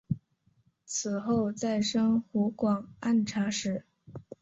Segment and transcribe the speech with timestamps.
[0.83, 3.85] 此后再升湖广按察使。